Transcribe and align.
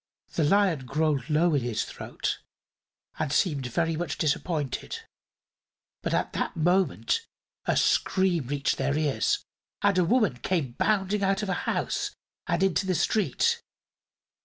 The 0.33 0.43
Lion 0.43 0.87
growled 0.87 1.29
low 1.29 1.53
in 1.53 1.61
his 1.61 1.85
throat 1.85 2.39
and 3.19 3.31
seemed 3.31 3.67
very 3.67 3.95
much 3.95 4.17
disappointed; 4.17 5.01
but 6.01 6.11
at 6.11 6.33
that 6.33 6.55
moment 6.55 7.27
a 7.65 7.77
scream 7.77 8.47
reached 8.47 8.77
their 8.79 8.97
ears 8.97 9.45
and 9.83 9.99
a 9.99 10.03
woman 10.03 10.37
came 10.37 10.71
bounding 10.71 11.21
out 11.21 11.43
of 11.43 11.49
a 11.49 11.53
house 11.69 12.15
and 12.47 12.63
into 12.63 12.87
the 12.87 12.95
street. 12.95 13.61